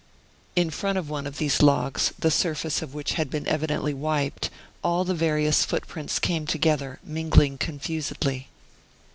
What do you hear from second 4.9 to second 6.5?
the various footprints came